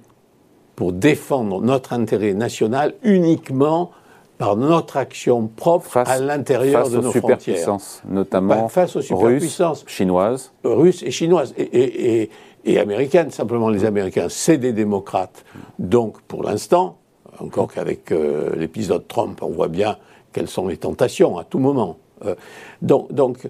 pour 0.76 0.94
défendre 0.94 1.62
notre 1.62 1.94
intérêt 1.94 2.34
national 2.34 2.94
uniquement 3.04 3.92
par 4.38 4.58
notre 4.58 4.98
action 4.98 5.48
propre 5.48 5.98
à 5.98 6.20
l'intérieur 6.20 6.90
de 6.90 6.98
nos 6.98 7.12
frontières. 7.12 7.78
notamment 8.08 8.64
bah, 8.64 8.68
face 8.68 8.96
aux 8.98 9.02
superpuissances 9.02 9.86
chinoises. 9.88 10.52
Russes 10.64 11.04
et 11.04 11.12
chinoises 11.12 11.54
et, 11.58 11.64
et, 11.64 12.22
et, 12.22 12.30
et, 12.66 12.80
américaines. 12.80 13.32
Simplement, 13.32 13.70
les 13.70 13.86
Américains, 13.86 14.28
c'est 14.30 14.58
des 14.58 14.74
démocrates. 14.74 15.46
Donc, 15.80 16.22
pour 16.24 16.44
l'instant, 16.44 16.98
encore 17.40 17.72
qu'avec 17.72 18.12
euh, 18.12 18.54
l'épisode 18.58 19.08
Trump, 19.08 19.42
on 19.42 19.50
voit 19.50 19.70
bien 19.70 19.98
quelles 20.34 20.50
sont 20.50 20.68
les 20.68 20.78
tentations 20.78 21.38
à 21.38 21.46
tout 21.46 21.60
moment. 21.60 21.98
Euh, 22.26 22.36
donc, 22.82 23.14
donc, 23.14 23.50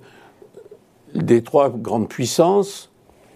des 1.16 1.42
trois 1.42 1.70
grandes 1.70 2.10
puissances, 2.10 2.92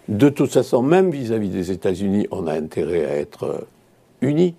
de 0.08 0.28
toute 0.28 0.52
façon, 0.52 0.82
même 0.82 1.10
vis-à-vis 1.10 1.48
-vis 1.48 1.52
des 1.52 1.70
États-Unis, 1.70 2.26
on 2.30 2.46
a 2.46 2.52
intérêt 2.52 3.04
à 3.06 3.16
être 3.16 3.44
euh, 3.44 3.58
unis. 4.20 4.54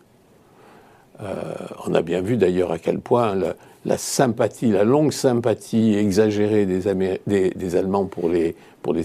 Euh, 1.21 1.53
on 1.85 1.93
a 1.93 2.01
bien 2.01 2.21
vu 2.21 2.37
d'ailleurs 2.37 2.71
à 2.71 2.79
quel 2.79 2.99
point 2.99 3.35
la, 3.85 3.97
sympathie, 3.97 4.71
la 4.71 4.83
longue 4.83 5.11
sympathie 5.11 5.93
exagérée 5.93 6.65
des, 6.65 7.75
Allemands 7.75 8.05
pour 8.05 8.29
les, 8.29 8.55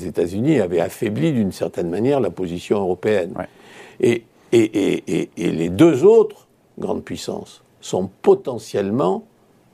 États-Unis 0.06 0.61
avait 0.61 0.80
affaibli 0.80 1.32
d'une 1.32 1.52
certaine 1.52 1.90
manière 1.90 2.20
la 2.20 2.30
position 2.30 2.78
européenne. 2.78 3.35
Et, 4.00 4.25
les 4.52 5.68
deux 5.68 6.04
autres 6.04 6.46
grandes 6.78 7.04
puissances 7.04 7.62
sont 7.82 8.08
potentiellement, 8.23 9.25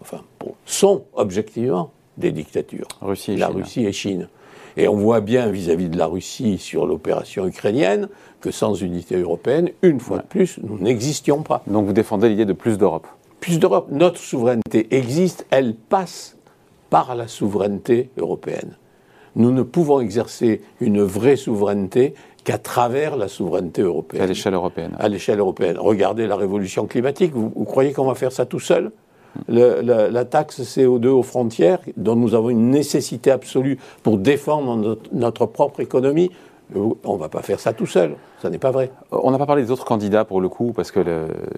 enfin, 0.00 0.22
sont 0.66 1.04
objectivement 1.14 1.92
des 2.18 2.32
dictatures. 2.32 2.88
la 3.00 3.48
Russie 3.48 3.86
et 3.86 3.92
Chine. 3.92 4.28
Et 4.76 4.88
on 4.88 4.96
voit 4.96 5.20
bien 5.20 5.50
vis-à-vis 5.50 5.88
de 5.88 5.98
la 5.98 6.06
Russie 6.06 6.58
sur 6.58 6.86
l'opération 6.86 7.46
ukrainienne 7.46 8.08
que 8.40 8.50
sans 8.50 8.74
unité 8.74 9.16
européenne, 9.16 9.70
une 9.82 10.00
fois 10.00 10.18
de 10.18 10.22
plus, 10.22 10.58
nous 10.62 10.78
n'existions 10.78 11.42
pas. 11.42 11.62
Donc 11.66 11.86
vous 11.86 11.92
défendez 11.92 12.28
l'idée 12.28 12.46
de 12.46 12.52
plus 12.52 12.78
d'Europe 12.78 13.06
Plus 13.40 13.58
d'Europe. 13.58 13.88
Notre 13.90 14.18
souveraineté 14.18 14.94
existe, 14.94 15.46
elle 15.50 15.74
passe 15.74 16.36
par 16.90 17.14
la 17.14 17.28
souveraineté 17.28 18.10
européenne. 18.16 18.76
Nous 19.36 19.50
ne 19.50 19.62
pouvons 19.62 20.00
exercer 20.00 20.62
une 20.80 21.02
vraie 21.02 21.36
souveraineté 21.36 22.14
qu'à 22.44 22.58
travers 22.58 23.16
la 23.16 23.28
souveraineté 23.28 23.82
européenne. 23.82 24.22
À 24.22 24.26
l'échelle 24.26 24.54
européenne. 24.54 24.96
À 24.98 25.08
l'échelle 25.08 25.38
européenne. 25.38 25.76
Regardez 25.78 26.26
la 26.26 26.36
révolution 26.36 26.86
climatique. 26.86 27.32
vous 27.34 27.64
croyez 27.64 27.92
qu'on 27.92 28.04
va 28.04 28.14
faire 28.14 28.32
ça 28.32 28.46
tout 28.46 28.60
seul? 28.60 28.90
La, 29.48 30.24
taxe 30.24 30.60
CO2 30.60 31.08
aux 31.08 31.22
frontières, 31.22 31.80
dont 31.96 32.16
nous 32.16 32.34
avons 32.34 32.50
une 32.50 32.70
nécessité 32.70 33.30
absolue 33.30 33.78
pour 34.02 34.18
défendre 34.18 34.98
notre 35.12 35.46
propre 35.46 35.80
économie, 35.80 36.30
on 36.74 37.14
ne 37.14 37.18
va 37.18 37.28
pas 37.28 37.42
faire 37.42 37.60
ça 37.60 37.72
tout 37.72 37.86
seul, 37.86 38.16
ça 38.40 38.50
n'est 38.50 38.58
pas 38.58 38.70
vrai. 38.70 38.90
On 39.10 39.30
n'a 39.30 39.38
pas 39.38 39.46
parlé 39.46 39.62
des 39.62 39.70
autres 39.70 39.84
candidats 39.84 40.24
pour 40.24 40.40
le 40.40 40.48
coup, 40.48 40.72
parce 40.74 40.90
qu'il 40.90 41.04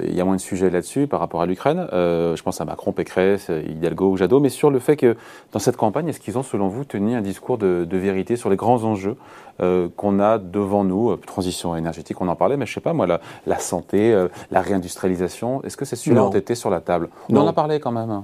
y 0.03 0.21
a 0.21 0.25
moins 0.25 0.37
de 0.37 0.41
sujets 0.41 0.71
là-dessus 0.71 1.07
par 1.07 1.21
rapport 1.21 1.43
à 1.43 1.47
l'Ukraine. 1.47 1.87
Euh, 1.93 2.37
je 2.37 2.43
pense 2.43 2.61
à 2.61 2.65
Macron, 2.65 2.93
Pécresse, 2.93 3.49
Hidalgo 3.49 4.11
ou 4.11 4.17
Jadot, 4.17 4.41
mais 4.41 4.49
sur 4.49 4.71
le 4.71 4.79
fait 4.79 4.97
que 4.97 5.17
dans 5.53 5.59
cette 5.59 5.77
campagne, 5.77 6.09
est-ce 6.09 6.21
qu'ils 6.21 6.39
ont, 6.39 6.43
selon 6.43 6.69
vous, 6.69 6.85
tenu 6.85 7.15
un 7.15 7.21
discours 7.21 7.59
de, 7.59 7.87
vérité 7.95 8.37
sur 8.37 8.51
les 8.51 8.57
grands 8.57 8.83
enjeux 8.85 9.17
euh, 9.61 9.89
qu'on 9.97 10.19
a 10.19 10.39
devant 10.39 10.85
nous 10.85 11.11
euh, 11.11 11.17
Transition 11.17 11.77
énergétique, 11.77 12.21
on 12.21 12.29
en 12.29 12.37
parlait, 12.37 12.57
mais 12.57 12.67
je 12.67 12.73
ne 12.73 12.75
sais 12.75 12.81
pas, 12.81 12.93
moi, 12.93 13.07
la, 13.07 13.59
santé, 13.59 14.27
la 14.51 14.61
réindustrialisation, 14.61 15.63
est-ce 15.63 15.77
que 15.77 15.85
ces 15.85 15.97
sujets 15.97 16.19
ont 16.19 16.31
été 16.31 16.55
sur 16.55 16.71
la 16.71 16.81
table? 16.81 17.09
On 17.31 17.37
en 17.37 17.47
a 17.47 17.53
parlé 17.53 17.81
quand 17.81 17.93
même. 17.93 18.23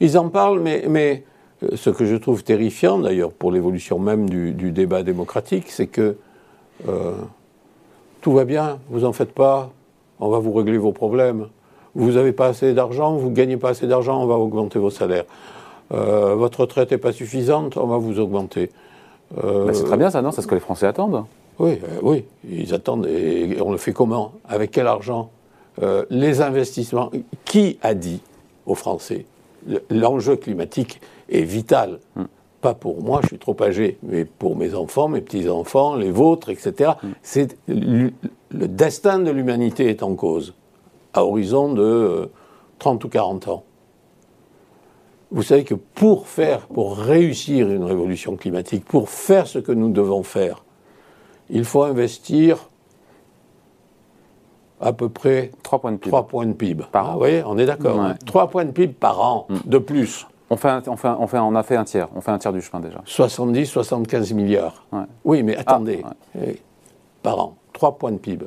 Ils 0.00 0.18
en 0.18 0.28
parlent, 0.28 0.60
mais, 0.60 0.84
mais 0.88 1.24
ce 1.74 1.90
que 1.90 2.04
je 2.04 2.16
trouve 2.16 2.44
terrifiant, 2.44 2.98
d'ailleurs, 2.98 3.32
pour 3.32 3.52
l'évolution 3.52 3.98
même 3.98 4.28
du, 4.28 4.72
débat 4.72 5.02
démocratique, 5.02 5.66
c'est 5.68 5.86
que 5.86 6.16
euh, 6.88 7.12
tout 8.20 8.32
va 8.32 8.44
bien, 8.44 8.78
vous 8.90 9.04
en 9.04 9.12
faites 9.12 9.32
pas, 9.32 9.70
on 10.20 10.28
va 10.28 10.38
vous 10.38 10.52
régler 10.52 10.78
vos 10.78 10.92
problèmes. 10.92 11.48
Vous 11.94 12.12
n'avez 12.12 12.32
pas 12.32 12.46
assez 12.46 12.72
d'argent, 12.74 13.16
vous 13.16 13.30
ne 13.30 13.34
gagnez 13.34 13.56
pas 13.56 13.70
assez 13.70 13.86
d'argent, 13.86 14.22
on 14.22 14.26
va 14.26 14.36
augmenter 14.36 14.78
vos 14.78 14.90
salaires. 14.90 15.24
Euh, 15.92 16.34
votre 16.34 16.60
retraite 16.60 16.90
n'est 16.90 16.98
pas 16.98 17.12
suffisante, 17.12 17.76
on 17.76 17.86
va 17.86 17.98
vous 17.98 18.18
augmenter. 18.18 18.70
Euh, 19.44 19.72
c'est 19.72 19.84
très 19.84 19.96
bien 19.96 20.10
ça, 20.10 20.22
non? 20.22 20.30
C'est 20.30 20.42
ce 20.42 20.46
que 20.46 20.54
les 20.54 20.60
Français 20.60 20.86
attendent. 20.86 21.24
Oui, 21.58 21.78
oui, 22.02 22.24
ils 22.48 22.72
attendent. 22.72 23.06
Et 23.06 23.58
on 23.60 23.72
le 23.72 23.78
fait 23.78 23.92
comment? 23.92 24.32
Avec 24.48 24.70
quel 24.70 24.86
argent? 24.86 25.30
Les 26.10 26.40
investissements. 26.40 27.10
Qui 27.44 27.78
a 27.82 27.94
dit 27.94 28.20
aux 28.66 28.74
Français 28.74 29.26
l'enjeu 29.90 30.36
climatique 30.36 31.00
est 31.32 31.42
vital. 31.42 31.98
Hmm. 32.14 32.24
Pas 32.60 32.74
pour 32.74 33.02
moi, 33.02 33.20
je 33.22 33.28
suis 33.28 33.38
trop 33.38 33.56
âgé, 33.60 33.98
mais 34.04 34.24
pour 34.24 34.56
mes 34.56 34.74
enfants, 34.74 35.08
mes 35.08 35.20
petits-enfants, 35.20 35.96
les 35.96 36.12
vôtres, 36.12 36.50
etc. 36.50 36.92
Hmm. 37.02 37.08
C'est 37.22 37.58
le, 37.66 38.12
destin 38.50 39.18
de 39.18 39.30
l'humanité 39.30 39.88
est 39.88 40.02
en 40.02 40.14
cause, 40.14 40.54
à 41.14 41.24
horizon 41.24 41.72
de 41.72 42.30
30 42.78 43.02
euh, 43.02 43.06
ou 43.06 43.10
40 43.10 43.48
ans. 43.48 43.64
Vous 45.32 45.42
savez 45.42 45.64
que 45.64 45.74
pour 45.74 46.28
faire, 46.28 46.66
pour 46.66 46.98
réussir 46.98 47.68
une 47.70 47.84
révolution 47.84 48.36
climatique, 48.36 48.84
pour 48.84 49.08
faire 49.08 49.46
ce 49.46 49.58
que 49.58 49.72
nous 49.72 49.90
devons 49.90 50.22
faire, 50.22 50.62
il 51.48 51.64
faut 51.64 51.82
investir 51.82 52.68
à 54.78 54.92
peu 54.92 55.08
près 55.08 55.52
3 55.62 55.78
points 55.80 55.92
de 55.92 55.96
PIB. 55.96 56.10
3 56.10 56.26
points 56.26 56.46
de 56.46 56.52
PIB. 56.52 56.84
Par 56.92 57.16
an. 57.16 57.20
Ah, 57.22 57.44
on 57.46 57.56
est 57.56 57.66
d'accord. 57.66 57.98
3 58.26 58.48
points 58.48 58.66
de 58.66 58.72
PIB 58.72 58.92
par 58.92 59.20
an 59.20 59.46
hmm. 59.48 59.56
de 59.64 59.78
plus. 59.78 60.26
On, 60.52 60.56
fait 60.56 60.86
on, 60.86 60.96
fait 60.96 61.08
on, 61.08 61.26
fait 61.26 61.38
on, 61.38 61.54
a 61.54 61.62
fait 61.62 61.76
un 61.76 61.84
tiers. 61.84 62.08
On 62.14 62.20
fait 62.20 62.30
un 62.30 62.36
tiers 62.36 62.52
du 62.52 62.60
chemin 62.60 62.82
déjà. 62.82 63.00
70, 63.06 63.64
75 63.64 64.34
milliards. 64.34 64.84
Oui, 65.24 65.42
mais 65.42 65.56
attendez. 65.56 66.02
Ah, 66.04 66.12
eh, 66.38 66.60
par 67.22 67.40
an. 67.40 67.56
3 67.72 67.96
points 67.96 68.12
de 68.12 68.18
PIB. 68.18 68.44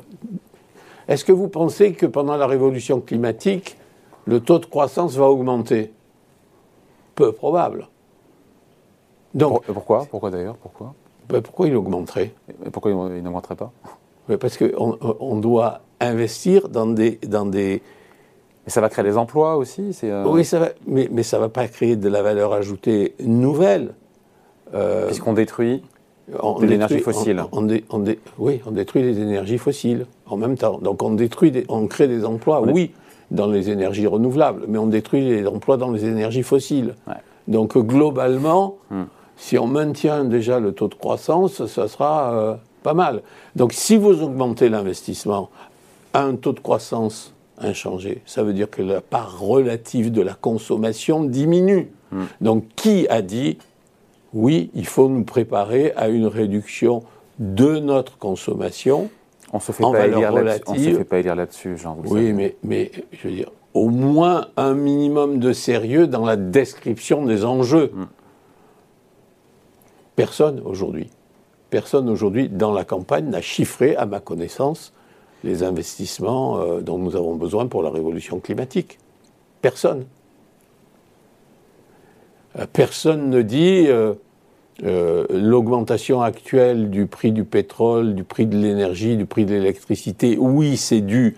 Est-ce 1.08 1.26
que 1.26 1.32
vous 1.32 1.48
pensez 1.48 1.94
que 1.94 2.06
pendant 2.06 2.38
la 2.38 2.46
révolution 2.46 3.02
climatique, 3.02 3.76
le 4.26 4.40
taux 4.40 4.60
de 4.60 4.68
croissance 4.68 5.16
va 5.16 5.26
augmenter? 5.26 5.94
Peu 7.16 7.32
probable. 7.32 7.88
Donc, 9.34 9.66
pourquoi? 9.66 10.06
Pourquoi 10.06 10.30
d'ailleurs? 10.30 10.58
Pourquoi? 10.58 10.94
Ben, 11.28 11.42
Pourquoi 11.42 11.68
il 11.68 11.76
augmenterait? 11.76 12.36
Pourquoi 12.72 12.92
il 12.92 13.24
n'augmenterait 13.24 13.56
pas? 13.56 13.72
Parce 14.40 14.58
qu'on 14.58 15.00
on 15.02 15.38
doit 15.38 15.82
investir 16.00 16.70
dans 16.70 16.86
des, 16.86 17.16
dans 17.28 17.48
des... 17.48 17.82
Mais 18.66 18.72
ça 18.72 18.82
va 18.82 18.90
créer 18.90 19.06
des 19.06 19.18
emplois 19.18 19.58
aussi 19.58 19.96
euh, 20.04 20.26
Oui, 20.26 20.44
ça 20.44 20.60
va, 20.60 20.70
mais, 20.88 21.08
mais 21.12 21.24
ça 21.24 21.38
ne 21.38 21.44
va 21.44 21.50
pas 21.50 21.68
créer 21.68 21.96
de 21.96 22.10
la 22.10 22.22
valeur 22.22 22.54
ajoutée 22.54 23.14
nouvelle. 23.24 23.94
Euh, 24.74 25.06
Puisqu'on 25.06 25.34
détruit 25.34 25.84
de 26.28 26.66
l'énergie 26.66 27.00
fossile. 27.00 27.44
On, 27.52 27.68
oui, 28.40 28.62
on 28.66 28.72
détruit 28.72 29.04
les 29.04 29.20
énergies 29.20 29.60
fossiles 29.60 30.08
en 30.26 30.38
même 30.38 30.58
temps. 30.58 30.80
Donc 30.80 31.04
on, 31.04 31.12
détruit 31.12 31.64
on 31.70 31.86
crée 31.86 32.08
des 32.08 32.26
emplois, 32.26 32.62
oui, 32.62 32.92
dans 33.30 33.48
les 33.48 33.70
énergies 33.70 34.08
renouvelables, 34.08 34.64
mais 34.68 34.80
on 34.80 34.88
détruit 34.88 35.24
les 35.24 35.46
emplois 35.46 35.78
dans 35.78 35.92
les 35.92 36.06
énergies 36.06 36.42
fossiles. 36.42 36.96
Donc 37.48 37.78
globalement, 37.78 38.78
si 39.38 39.60
on 39.60 39.68
maintient 39.68 40.24
déjà 40.26 40.60
le 40.60 40.72
taux 40.72 40.88
de 40.88 40.96
croissance, 40.96 41.66
ça 41.68 41.88
sera 41.88 42.34
euh, 42.34 42.56
pas 42.82 42.96
mal. 42.96 43.22
Donc 43.56 43.74
si 43.74 43.96
vous 43.98 44.24
augmentez 44.24 44.70
l'investissement 44.70 45.50
à 46.14 46.24
un 46.24 46.36
taux 46.36 46.54
de 46.54 46.60
croissance 46.60 47.35
inchangé, 47.58 48.22
ça 48.26 48.44
veut 48.44 48.54
dire 48.54 48.70
que 48.70 48.82
la 48.82 49.02
part 49.02 49.40
relative 49.40 50.12
de 50.12 50.22
la 50.22 50.34
consommation 50.34 51.24
diminue. 51.24 51.92
Donc 52.40 52.66
qui 52.76 53.08
a 53.10 53.22
dit 53.22 53.58
oui, 54.34 54.70
il 54.74 54.86
faut 54.86 55.10
nous 55.10 55.24
préparer 55.24 55.94
à 55.96 56.10
une 56.10 56.28
réduction 56.28 57.04
de 57.40 57.80
notre 57.80 58.18
consommation 58.18 59.10
on 59.54 59.60
se 59.60 59.72
fait 59.72 59.84
pas 59.84 60.08
élire 60.08 60.32
là-dessus. 60.34 60.64
On 60.68 60.76
se 60.76 60.98
fait 60.98 61.04
pas 61.06 61.20
élire 61.20 61.36
là-dessus, 61.36 61.78
Jean. 61.78 61.98
oui, 62.06 62.34
mais, 62.34 62.58
mais 62.64 62.92
je 63.14 63.28
veux 63.28 63.34
dire, 63.34 63.52
au 63.74 63.90
moins 63.90 64.48
un 64.58 64.74
minimum 64.74 65.40
de 65.40 65.54
sérieux 65.54 66.08
dans 66.08 66.26
la 66.26 66.36
description 66.36 67.26
des 67.26 67.46
enjeux. 67.46 67.92
Hmm. 67.94 68.06
Personne 70.16 70.62
aujourd'hui, 70.66 71.10
personne 71.70 72.10
aujourd'hui 72.10 72.50
dans 72.50 72.72
la 72.72 72.86
campagne 72.86 73.30
n'a 73.30 73.42
chiffré, 73.42 73.96
à 73.96 74.06
ma 74.06 74.20
connaissance, 74.20 74.94
les 75.46 75.64
investissements 75.64 76.60
euh, 76.60 76.82
dont 76.82 76.98
nous 76.98 77.16
avons 77.16 77.36
besoin 77.36 77.68
pour 77.68 77.84
la 77.84 77.90
révolution 77.90 78.40
climatique. 78.40 78.98
Personne. 79.62 80.06
Euh, 82.58 82.66
personne 82.72 83.30
ne 83.30 83.42
dit 83.42 83.86
euh, 83.88 85.26
l'augmentation 85.30 86.22
actuelle 86.22 86.90
du 86.90 87.06
prix 87.06 87.32
du 87.32 87.46
pétrole, 87.46 88.16
du 88.16 88.24
prix 88.24 88.48
de 88.48 88.58
l'énergie, 88.58 89.16
du 89.16 89.26
prix 89.26 89.46
de 89.46 89.54
l'électricité. 89.54 90.38
Oui, 90.38 90.76
c'est 90.76 91.02
dû 91.02 91.38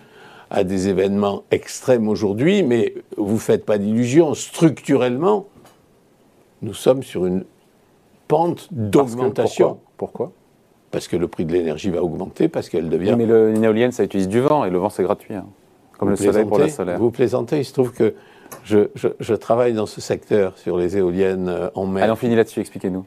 à 0.50 0.64
des 0.64 0.88
événements 0.88 1.44
extrêmes 1.50 2.08
aujourd'hui, 2.08 2.62
mais 2.62 2.94
vous 3.18 3.34
ne 3.34 3.38
faites 3.38 3.66
pas 3.66 3.76
d'illusions. 3.76 4.32
Structurellement, 4.34 5.46
nous 6.62 6.74
sommes 6.74 7.02
sur 7.02 7.26
une 7.26 7.44
pente 8.28 8.68
d'augmentation. 8.70 9.78
Pourquoi, 9.98 10.32
Parce 10.90 11.08
que 11.08 11.16
le 11.16 11.28
prix 11.28 11.44
de 11.44 11.52
l'énergie 11.52 11.90
va 11.90 12.02
augmenter, 12.02 12.48
parce 12.48 12.68
qu'elle 12.68 12.88
devient. 12.88 13.14
mais 13.16 13.26
l'éolienne, 13.26 13.92
ça 13.92 14.04
utilise 14.04 14.28
du 14.28 14.40
vent, 14.40 14.64
et 14.64 14.70
le 14.70 14.78
vent, 14.78 14.88
c'est 14.88 15.02
gratuit. 15.02 15.34
Hein. 15.34 15.46
Comme 15.98 16.10
le 16.10 16.16
soleil 16.16 16.44
pour 16.44 16.58
la 16.58 16.68
solaire. 16.68 16.98
Vous 16.98 17.10
plaisantez, 17.10 17.58
il 17.58 17.64
se 17.64 17.72
trouve 17.72 17.92
que 17.92 18.14
je, 18.64 19.34
travaille 19.34 19.72
dans 19.72 19.86
ce 19.86 20.00
secteur 20.00 20.56
sur 20.56 20.78
les 20.78 20.96
éoliennes 20.96 21.48
euh, 21.48 21.68
en 21.74 21.86
mer. 21.86 22.04
Allez, 22.04 22.12
on 22.12 22.16
finit 22.16 22.36
là-dessus, 22.36 22.60
expliquez-nous. 22.60 23.04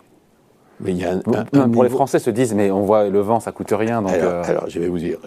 Mais 0.81 0.91
il 0.91 0.97
y 0.97 1.05
a 1.05 1.13
un, 1.13 1.69
pour 1.69 1.83
les 1.83 1.89
Français 1.89 2.19
se 2.19 2.31
disent, 2.31 2.53
mais 2.53 2.71
on 2.71 2.81
voit 2.81 3.07
le 3.07 3.19
vent, 3.19 3.39
ça 3.39 3.51
coûte 3.51 3.71
rien. 3.71 4.01
Donc 4.01 4.11
alors, 4.11 4.43
euh, 4.49 4.59
je 4.67 4.79
vais 4.79 4.87
vous 4.87 4.97
dire, 4.97 5.17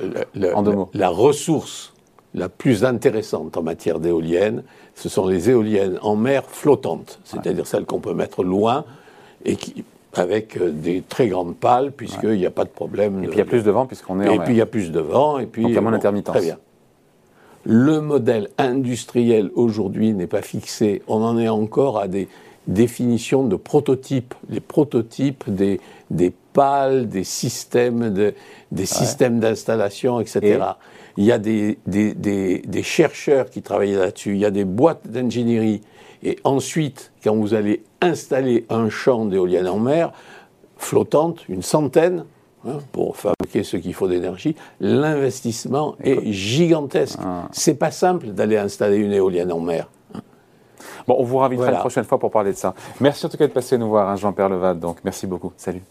en 0.52 0.62
deux 0.62 0.72
mots. 0.72 0.90
la 0.94 1.08
ressource 1.08 1.94
la 2.34 2.48
plus 2.48 2.84
intéressante 2.84 3.56
en 3.56 3.62
matière 3.62 4.00
d'éoliennes, 4.00 4.64
ce 4.96 5.08
sont 5.08 5.26
les 5.26 5.50
éoliennes 5.50 5.98
en 6.02 6.16
mer 6.16 6.44
flottantes, 6.46 7.20
c'est-à-dire 7.24 7.66
celles 7.66 7.86
qu'on 7.86 8.00
peut 8.00 8.14
mettre 8.14 8.42
loin 8.42 8.84
et 9.44 9.54
qui, 9.54 9.84
avec 10.18 10.56
euh, 10.56 10.70
des 10.70 11.02
très 11.02 11.28
grandes 11.28 11.56
pales, 11.56 11.92
puisqu'il 11.92 12.38
n'y 12.38 12.46
a 12.46 12.50
pas 12.50 12.64
de 12.64 12.70
problème. 12.70 13.22
Et 13.22 13.26
puis 13.26 13.36
il 13.36 13.38
y 13.38 13.42
a 13.42 13.46
plus 13.46 13.64
de 13.64 13.70
vent, 13.70 13.86
puisqu'on 13.86 14.20
est 14.20 14.34
Et 14.34 14.38
puis 14.38 14.54
il 14.54 14.56
y 14.56 14.60
a 14.60 14.66
plus 14.66 14.92
de 14.92 15.00
vent, 15.00 15.38
et 15.38 15.46
puis. 15.46 15.62
Donc 15.62 15.70
il 15.70 15.74
y 15.74 15.78
a 15.78 15.80
moins 15.80 15.92
d'intermittence. 15.92 16.36
Très 16.36 16.44
bien. 16.44 16.58
Le 17.64 18.00
modèle 18.00 18.48
industriel 18.58 19.50
aujourd'hui 19.54 20.12
n'est 20.12 20.26
pas 20.26 20.42
fixé. 20.42 21.02
On 21.08 21.22
en 21.22 21.38
est 21.38 21.48
encore 21.48 21.98
à 21.98 22.08
des 22.08 22.28
définitions 22.66 23.44
de 23.44 23.56
prototypes. 23.56 24.34
Les 24.48 24.60
prototypes 24.60 25.44
des, 25.48 25.80
des 26.10 26.32
pales, 26.52 27.08
des 27.08 27.24
systèmes 27.24 28.12
de, 28.12 28.34
des 28.72 28.86
systèmes 28.86 29.40
d'installation, 29.40 30.20
etc. 30.20 30.60
Il 31.16 31.24
y 31.24 31.32
a 31.32 31.38
des, 31.38 31.78
des, 31.86 32.14
des, 32.14 32.82
chercheurs 32.82 33.50
qui 33.50 33.62
travaillent 33.62 33.92
là-dessus, 33.92 34.32
il 34.32 34.38
y 34.38 34.44
a 34.44 34.50
des 34.50 34.64
boîtes 34.64 35.06
d'ingénierie. 35.06 35.82
Et 36.22 36.38
ensuite, 36.44 37.12
quand 37.22 37.36
vous 37.36 37.54
allez 37.54 37.84
installer 38.00 38.66
un 38.70 38.88
champ 38.88 39.26
d'éoliennes 39.26 39.68
en 39.68 39.78
mer, 39.78 40.12
flottante, 40.76 41.48
une 41.48 41.62
centaine, 41.62 42.24
hein, 42.66 42.78
pour 42.92 43.16
fabriquer 43.16 43.62
ce 43.62 43.76
qu'il 43.76 43.94
faut 43.94 44.08
d'énergie, 44.08 44.56
l'investissement 44.80 45.96
est 46.02 46.32
gigantesque. 46.32 47.18
Ah. 47.22 47.48
C'est 47.52 47.74
pas 47.74 47.90
simple 47.90 48.28
d'aller 48.28 48.56
installer 48.56 48.96
une 48.96 49.12
éolienne 49.12 49.52
en 49.52 49.60
mer. 49.60 49.88
Bon, 51.06 51.16
on 51.18 51.24
vous 51.24 51.38
réinvitera 51.38 51.70
la 51.70 51.78
prochaine 51.78 52.04
fois 52.04 52.18
pour 52.18 52.30
parler 52.30 52.52
de 52.52 52.56
ça. 52.56 52.74
Merci 53.00 53.26
en 53.26 53.28
tout 53.28 53.36
cas 53.36 53.46
de 53.46 53.52
passer 53.52 53.78
nous 53.78 53.88
voir, 53.88 54.08
hein, 54.08 54.16
Jean-Pierre 54.16 54.48
Levad. 54.48 54.78
Donc, 54.78 54.98
merci 55.04 55.26
beaucoup. 55.26 55.52
Salut. 55.56 55.82